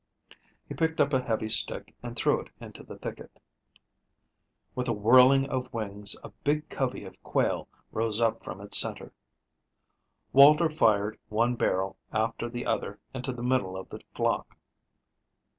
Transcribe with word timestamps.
He 0.67 0.73
picked 0.73 0.99
up 0.99 1.13
a 1.13 1.21
heavy 1.21 1.47
stick 1.51 1.93
and 2.01 2.15
threw 2.15 2.39
it 2.41 2.49
into 2.59 2.81
the 2.81 2.97
thicket. 2.97 3.39
With 4.73 4.87
a 4.87 4.93
whirling 4.93 5.47
of 5.47 5.71
wings 5.71 6.15
a 6.23 6.29
big 6.43 6.69
covey 6.69 7.05
of 7.05 7.21
quail 7.21 7.67
rose 7.91 8.19
up 8.19 8.43
from 8.43 8.61
its 8.61 8.79
center. 8.79 9.13
Walter 10.33 10.71
fired 10.71 11.19
one 11.29 11.53
barrel 11.55 11.97
after 12.11 12.49
the 12.49 12.65
other 12.65 12.99
into 13.13 13.31
the 13.31 13.43
middle 13.43 13.77
of 13.77 13.89
the 13.89 13.99
flock. 14.15 14.57